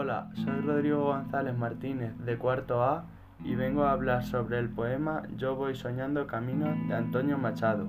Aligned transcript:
soy 0.00 0.62
Rodrigo 0.64 1.04
González 1.04 1.54
Martínez 1.54 2.16
de 2.24 2.38
cuarto 2.38 2.82
A 2.82 3.04
y 3.44 3.54
vengo 3.54 3.84
a 3.84 3.92
hablar 3.92 4.22
sobre 4.24 4.58
el 4.58 4.70
poema 4.70 5.24
Yo 5.36 5.56
voy 5.56 5.74
soñando 5.74 6.26
camino 6.26 6.74
de 6.88 6.94
Antonio 6.94 7.36
Machado. 7.36 7.86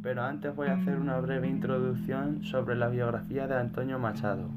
Pero 0.00 0.22
antes 0.22 0.54
voy 0.54 0.68
a 0.68 0.74
hacer 0.74 0.96
una 0.96 1.18
breve 1.18 1.48
introducción 1.48 2.44
sobre 2.44 2.76
la 2.76 2.86
biografía 2.88 3.48
de 3.48 3.56
Antonio 3.56 3.98
Machado. 3.98 4.48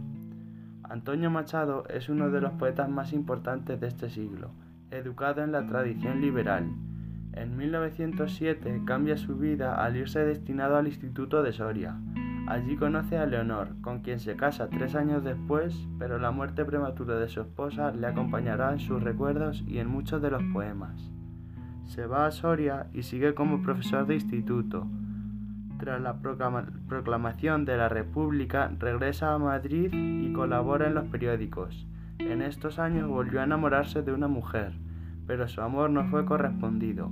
Antonio 0.84 1.32
Machado 1.32 1.84
es 1.90 2.10
uno 2.10 2.30
de 2.30 2.42
los 2.42 2.52
poetas 2.54 2.90
más 2.90 3.12
importantes 3.12 3.80
de 3.80 3.88
este 3.88 4.12
siglo, 4.12 4.52
educado 4.92 5.44
en 5.44 5.52
la 5.52 5.66
tradición 5.66 6.22
liberal. 6.22 6.66
En 7.32 7.58
1907 7.58 8.84
cambia 8.86 9.18
su 9.18 9.36
vida 9.38 9.84
al 9.84 9.98
irse 9.98 10.20
destinado 10.20 10.78
al 10.78 10.86
Instituto 10.86 11.42
de 11.42 11.54
Soria, 11.54 11.96
Allí 12.46 12.76
conoce 12.76 13.18
a 13.18 13.26
Leonor, 13.26 13.70
con 13.82 14.00
quien 14.00 14.20
se 14.20 14.36
casa 14.36 14.70
tres 14.70 14.96
años 14.96 15.24
después, 15.24 15.88
pero 15.98 16.20
la 16.20 16.32
muerte 16.32 16.66
prematura 16.66 17.16
de 17.18 17.30
su 17.30 17.40
esposa 17.42 17.92
le 17.92 18.06
acompañará 18.06 18.74
en 18.74 18.80
sus 18.80 19.02
recuerdos 19.02 19.64
y 19.66 19.80
en 19.80 19.88
muchos 19.88 20.22
de 20.22 20.30
los 20.30 20.44
poemas. 20.52 21.10
Se 21.86 22.06
va 22.06 22.26
a 22.26 22.32
Soria 22.32 22.88
y 22.94 23.04
sigue 23.04 23.34
como 23.34 23.62
profesor 23.62 24.06
de 24.06 24.16
instituto. 24.16 24.86
Tras 25.80 26.02
la 26.02 26.16
proclamación 26.88 27.64
de 27.64 27.78
la 27.78 27.88
República, 27.88 28.72
regresa 28.78 29.34
a 29.34 29.40
Madrid 29.40 29.92
y 29.94 30.34
colabora 30.34 30.88
en 30.88 30.96
los 30.96 31.08
periódicos. 31.08 31.88
En 32.20 32.42
estos 32.42 32.78
años 32.78 33.08
volvió 33.08 33.40
a 33.40 33.46
enamorarse 33.46 34.02
de 34.02 34.14
una 34.14 34.28
mujer, 34.28 34.74
pero 35.28 35.48
su 35.48 35.62
amor 35.62 35.90
no 35.90 36.06
fue 36.10 36.26
correspondido. 36.26 37.12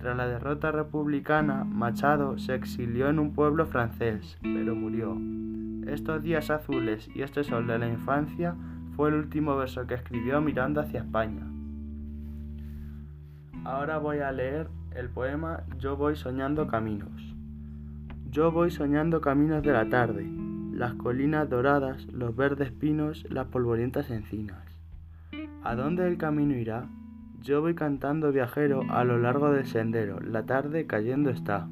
Tras 0.00 0.16
la 0.16 0.26
derrota 0.26 0.72
republicana, 0.72 1.64
Machado 1.64 2.38
se 2.38 2.54
exilió 2.54 3.10
en 3.10 3.18
un 3.18 3.34
pueblo 3.34 3.66
francés, 3.66 4.38
pero 4.40 4.74
murió. 4.74 5.14
Estos 5.92 6.22
días 6.22 6.48
azules 6.48 7.10
y 7.14 7.20
este 7.20 7.44
sol 7.44 7.66
de 7.66 7.78
la 7.78 7.86
infancia 7.86 8.56
fue 8.96 9.10
el 9.10 9.16
último 9.16 9.56
verso 9.56 9.86
que 9.86 9.94
escribió 9.94 10.40
mirando 10.40 10.80
hacia 10.80 11.00
España. 11.00 11.46
Ahora 13.64 13.98
voy 13.98 14.20
a 14.20 14.32
leer 14.32 14.68
el 14.96 15.10
poema 15.10 15.64
Yo 15.78 15.98
voy 15.98 16.16
soñando 16.16 16.66
caminos. 16.66 17.36
Yo 18.30 18.52
voy 18.52 18.70
soñando 18.70 19.20
caminos 19.20 19.62
de 19.62 19.72
la 19.72 19.90
tarde, 19.90 20.26
las 20.72 20.94
colinas 20.94 21.50
doradas, 21.50 22.06
los 22.06 22.34
verdes 22.34 22.72
pinos, 22.72 23.26
las 23.28 23.48
polvorientas 23.48 24.10
encinas. 24.10 24.64
¿A 25.62 25.74
dónde 25.74 26.08
el 26.08 26.16
camino 26.16 26.54
irá? 26.54 26.88
Yo 27.42 27.62
voy 27.62 27.74
cantando 27.74 28.32
viajero 28.32 28.84
a 28.90 29.02
lo 29.02 29.16
largo 29.16 29.50
del 29.50 29.64
sendero, 29.64 30.20
la 30.20 30.44
tarde 30.44 30.86
cayendo 30.86 31.30
está. 31.30 31.68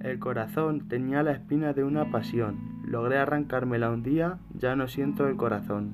El 0.00 0.18
corazón 0.18 0.88
tenía 0.88 1.22
la 1.22 1.30
espina 1.30 1.74
de 1.74 1.84
una 1.84 2.10
pasión, 2.10 2.82
logré 2.84 3.18
arrancármela 3.18 3.90
un 3.90 4.02
día, 4.02 4.38
ya 4.52 4.74
no 4.74 4.88
siento 4.88 5.28
el 5.28 5.36
corazón. 5.36 5.92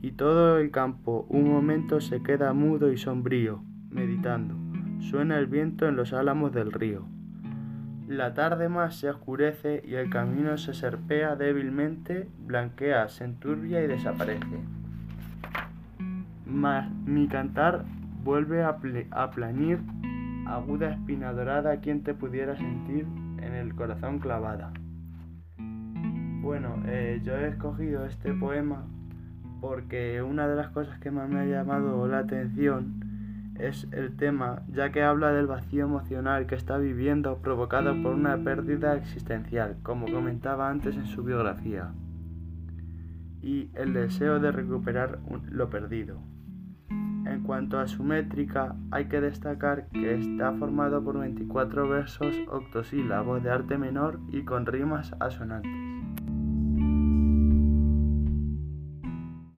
Y 0.00 0.12
todo 0.12 0.56
el 0.58 0.70
campo 0.70 1.26
un 1.28 1.50
momento 1.50 2.00
se 2.00 2.22
queda 2.22 2.54
mudo 2.54 2.90
y 2.90 2.96
sombrío, 2.96 3.62
meditando. 3.90 4.54
Suena 5.00 5.38
el 5.38 5.46
viento 5.46 5.86
en 5.86 5.96
los 5.96 6.14
álamos 6.14 6.52
del 6.52 6.72
río. 6.72 7.04
La 8.08 8.32
tarde 8.32 8.70
más 8.70 8.96
se 8.96 9.10
oscurece 9.10 9.82
y 9.86 9.96
el 9.96 10.08
camino 10.08 10.56
se 10.56 10.72
serpea 10.72 11.36
débilmente, 11.36 12.28
blanquea, 12.38 13.08
se 13.08 13.24
enturbia 13.24 13.82
y 13.84 13.88
desaparece 13.88 14.83
mi 16.46 17.28
cantar 17.28 17.84
vuelve 18.22 18.62
a, 18.64 18.78
planir, 18.78 19.80
aguda 20.46 20.92
espina 20.92 21.32
dorada, 21.32 21.80
quien 21.80 22.02
te 22.02 22.14
pudiera 22.14 22.56
sentir 22.56 23.06
en 23.38 23.54
el 23.54 23.74
corazón 23.74 24.18
clavada. 24.18 24.72
Bueno, 26.40 26.82
eh, 26.86 27.20
yo 27.24 27.36
he 27.36 27.48
escogido 27.48 28.04
este 28.06 28.32
poema 28.34 28.84
porque 29.60 30.22
una 30.22 30.46
de 30.46 30.56
las 30.56 30.68
cosas 30.70 30.98
que 30.98 31.10
más 31.10 31.28
me 31.28 31.40
ha 31.40 31.46
llamado 31.46 32.06
la 32.06 32.18
atención 32.18 33.00
es 33.58 33.86
el 33.92 34.16
tema, 34.16 34.62
ya 34.68 34.90
que 34.90 35.02
habla 35.02 35.32
del 35.32 35.46
vacío 35.46 35.84
emocional 35.84 36.46
que 36.46 36.54
está 36.54 36.76
viviendo 36.76 37.38
provocado 37.38 37.94
por 38.02 38.14
una 38.14 38.36
pérdida 38.36 38.96
existencial, 38.96 39.76
como 39.82 40.06
comentaba 40.10 40.68
antes 40.68 40.96
en 40.96 41.06
su 41.06 41.22
biografía, 41.22 41.92
y 43.44 43.70
el 43.74 43.92
deseo 43.92 44.40
de 44.40 44.50
recuperar 44.50 45.20
lo 45.50 45.68
perdido. 45.68 46.22
En 46.88 47.42
cuanto 47.42 47.78
a 47.78 47.86
su 47.86 48.02
métrica, 48.02 48.74
hay 48.90 49.06
que 49.06 49.20
destacar 49.20 49.88
que 49.88 50.14
está 50.14 50.52
formado 50.52 51.04
por 51.04 51.18
24 51.18 51.88
versos 51.88 52.34
octosílabos 52.48 53.42
de 53.42 53.50
arte 53.50 53.76
menor 53.76 54.20
y 54.30 54.44
con 54.44 54.66
rimas 54.66 55.14
asonantes. 55.20 56.03